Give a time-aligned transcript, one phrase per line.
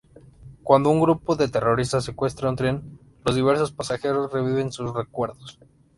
[0.63, 5.59] Cuando un grupo de terroristas secuestra un tren, los diversos pasajeros reviven sus recuerdos.